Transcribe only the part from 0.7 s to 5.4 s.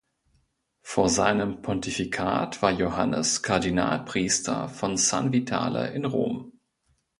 Vor seinem Pontifikat war Johannes Kardinalpriester von San